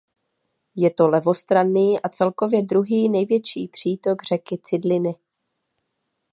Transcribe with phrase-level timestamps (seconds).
[0.75, 5.15] Je to levostranný a celkově druhý největší přítok řeky Cidliny.